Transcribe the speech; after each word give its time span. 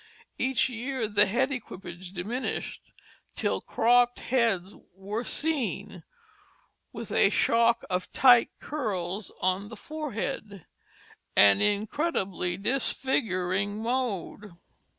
Each 0.39 0.67
year 0.67 1.07
the 1.07 1.27
"head 1.27 1.51
equipage" 1.51 2.11
diminished, 2.11 2.81
till 3.35 3.61
cropped 3.61 4.19
heads 4.21 4.73
were 4.95 5.23
seen, 5.23 6.01
with 6.91 7.11
a 7.11 7.29
shock 7.29 7.83
of 7.87 8.11
tight 8.11 8.49
curls 8.59 9.31
on 9.41 9.67
the 9.67 9.77
forehead 9.77 10.65
an 11.35 11.61
incredibly 11.61 12.57
disfiguring 12.57 13.77
mode. 13.77 14.53